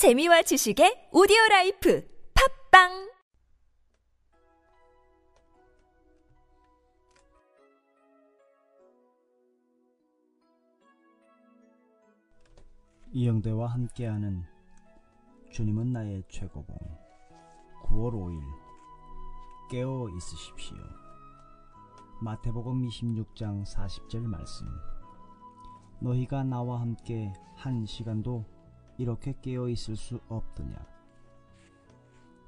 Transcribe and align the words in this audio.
재미와 0.00 0.40
지식의 0.40 1.10
오디오 1.12 1.36
라이프 1.50 2.02
팟빵 2.70 3.12
이영대와 13.12 13.66
함께하는 13.66 14.42
주님은 15.52 15.92
나의 15.92 16.24
최고봉 16.30 16.78
9월 17.84 18.12
5일 18.14 18.40
깨어 19.70 20.08
있으십시오. 20.16 20.78
마태복음 22.22 22.88
26장 22.88 23.66
40절 23.66 24.22
말씀 24.22 24.66
너희가 26.00 26.44
나와 26.44 26.80
함께 26.80 27.34
한 27.54 27.84
시간도 27.84 28.59
이렇게 29.00 29.34
깨어 29.40 29.68
있을 29.70 29.96
수 29.96 30.20
없더냐 30.28 30.76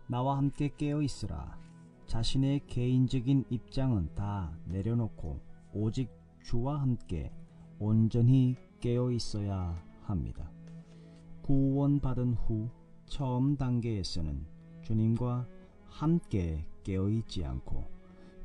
나와 0.07 0.37
함께 0.37 0.71
깨어 0.77 1.01
있으라 1.01 1.59
자신의 2.05 2.67
개인적인 2.67 3.47
입장은 3.49 4.15
다 4.15 4.55
내려놓고 4.67 5.41
오직 5.73 6.11
주와 6.43 6.83
함께 6.83 7.33
온전히 7.79 8.57
깨어 8.81 9.13
있어야 9.13 9.83
합니다. 10.03 10.51
구원받은 11.41 12.35
후 12.35 12.69
처음 13.07 13.57
단계에서는 13.57 14.47
주님과 14.83 15.47
함께 15.87 16.67
깨어 16.83 17.09
있지 17.09 17.45
않고 17.47 17.89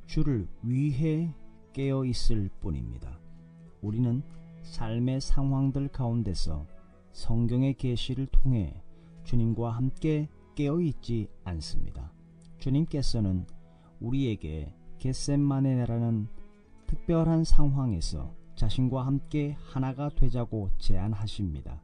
주를 0.05 0.48
위해 0.63 1.34
깨어 1.74 2.05
있을 2.05 2.49
뿐입니다. 2.62 3.20
우리는 3.82 4.24
삶의 4.62 5.20
상황들 5.20 5.90
가운데서 5.90 6.66
성경의 7.17 7.73
계시를 7.73 8.27
통해 8.27 8.80
주님과 9.23 9.71
함께 9.71 10.30
깨어 10.53 10.81
있지 10.81 11.27
않습니다. 11.45 12.12
주님께서는 12.59 13.48
우리에게 13.99 14.71
겟셋마네라는 14.99 16.27
특별한 16.85 17.43
상황에서 17.43 18.35
자신과 18.55 19.07
함께 19.07 19.57
하나가 19.57 20.09
되자고 20.09 20.70
제안하십니다. 20.77 21.82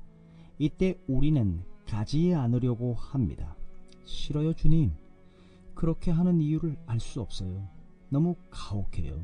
이때 0.59 1.00
우리는 1.08 1.64
가지 1.88 2.36
않으려고 2.36 2.94
합니다. 2.94 3.56
싫어요, 4.06 4.53
주님. 4.53 4.94
그렇게 5.73 6.12
하는 6.12 6.42
이유를 6.42 6.78
알 6.86 7.00
수 7.00 7.22
없어요. 7.22 7.68
너무 8.09 8.36
가혹해요. 8.52 9.20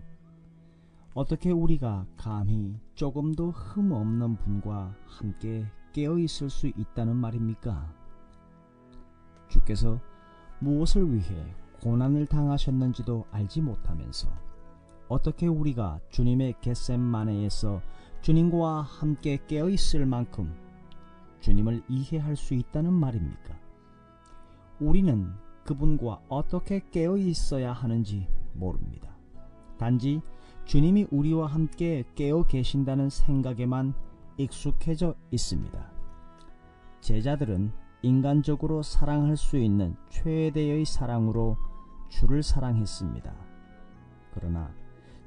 어떻게 1.13 1.51
우리가 1.51 2.07
감히 2.17 2.79
조금도 2.95 3.51
흠 3.51 3.91
없는 3.91 4.38
분과 4.38 4.95
함께 5.05 5.67
깨어 5.93 6.17
있을 6.19 6.49
수 6.49 6.67
있다는 6.67 7.15
말입니까? 7.15 7.93
주께서 9.47 9.99
무엇을 10.59 11.13
위해 11.13 11.55
고난을 11.81 12.27
당하셨는지도 12.27 13.25
알지 13.31 13.61
못하면서 13.61 14.29
어떻게 15.07 15.47
우리가 15.47 15.99
주님의 16.09 16.55
겟셈마네에서 16.61 17.81
주님과 18.21 18.81
함께 18.81 19.39
깨어 19.47 19.69
있을 19.69 20.05
만큼 20.05 20.53
주님을 21.39 21.83
이해할 21.87 22.35
수 22.35 22.53
있다는 22.53 22.93
말입니까? 22.93 23.57
우리는 24.79 25.31
그분과 25.63 26.21
어떻게 26.29 26.81
깨어 26.91 27.17
있어야 27.17 27.73
하는지 27.73 28.27
모릅니다. 28.53 29.09
단지 29.77 30.21
주님이 30.65 31.07
우리와 31.09 31.47
함께 31.47 32.03
깨어 32.15 32.43
계신다는 32.43 33.09
생각에만 33.09 33.93
익숙해져 34.39 35.15
있습니다. 35.31 35.91
제자들은 37.01 37.71
인간적으로 38.01 38.81
사랑할 38.81 39.35
수 39.35 39.57
있는 39.57 39.95
최대의 40.09 40.85
사랑으로 40.85 41.57
주를 42.07 42.41
사랑했습니다. 42.41 43.33
그러나 44.33 44.73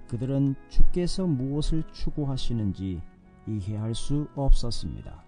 그들은 0.09 0.55
주께서 0.69 1.27
무엇을 1.27 1.85
추구하시는지 1.93 3.03
이해할 3.47 3.95
수 3.95 4.27
없었습니다. 4.35 5.23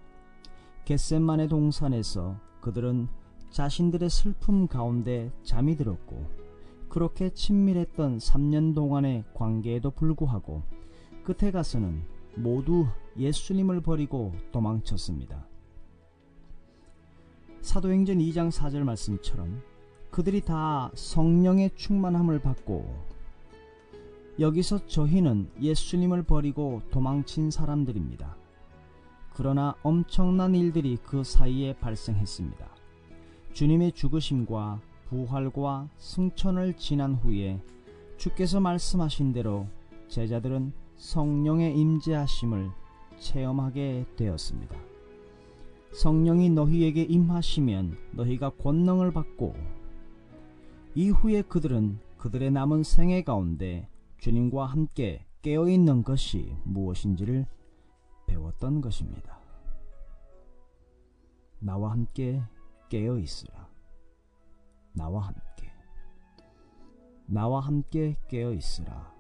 겟셋만의 0.87 1.49
동산에서 1.49 2.37
그들은 2.61 3.09
자신들의 3.51 4.09
슬픔 4.09 4.67
가운데 4.67 5.31
잠이 5.43 5.77
들었고 5.77 6.27
그렇게 6.89 7.31
친밀했던 7.31 8.19
3년 8.19 8.75
동안의 8.75 9.25
관계에도 9.35 9.91
불구하고 9.91 10.63
끝에 11.25 11.51
가서는 11.51 12.14
모두 12.37 12.87
예수님을 13.17 13.81
버리고 13.81 14.33
도망쳤습니다. 14.53 15.47
사도행전 17.61 18.19
2장 18.19 18.51
4절 18.51 18.83
말씀처럼 18.83 19.63
그들이 20.11 20.41
다 20.43 20.91
성령의 20.95 21.71
충만함을 21.77 22.41
받고 22.41 23.15
여기서 24.39 24.87
저희는 24.87 25.51
예수님을 25.61 26.25
버리고 26.25 26.83
도망친 26.91 27.51
사람들입니다. 27.51 28.37
그러나 29.33 29.75
엄청난 29.83 30.55
일들이 30.55 30.99
그 31.05 31.25
사이에 31.25 31.75
발생했습니다. 31.75 32.69
주님의 33.53 33.93
죽으심과 33.93 34.81
부활과 35.09 35.89
승천을 35.99 36.75
지난 36.77 37.15
후에 37.15 37.61
주께서 38.17 38.61
말씀하신 38.61 39.33
대로 39.33 39.67
제자들은 40.09 40.73
성령의 40.97 41.79
임재하심을 41.79 42.71
체험하게 43.19 44.07
되었습니다. 44.17 44.77
성령이 45.93 46.51
너희에게 46.51 47.03
임하시면 47.03 47.97
너희가 48.13 48.51
권능을 48.51 49.13
받고 49.13 49.55
이후에 50.95 51.43
그들은 51.43 52.01
그들의 52.19 52.51
남은 52.51 52.83
생애 52.83 53.23
가운데 53.23 53.89
주님과 54.19 54.67
함께 54.67 55.25
깨어있는 55.43 56.03
것이 56.03 56.57
무엇인지를 56.65 57.47
배웠던 58.27 58.81
것입니다. 58.81 59.39
나와 61.59 61.93
함께 61.93 62.43
깨어 62.89 63.19
있으라. 63.19 63.69
나와 64.93 65.29
함께. 65.29 65.71
나와 67.27 67.61
함께 67.61 68.17
깨어 68.29 68.53
있으라. 68.53 69.14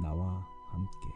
나와 0.00 0.46
함께. 0.70 1.09